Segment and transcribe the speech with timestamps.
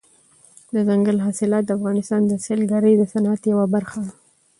[0.73, 4.11] دځنګل حاصلات د افغانستان د سیلګرۍ د صنعت یوه برخه ده.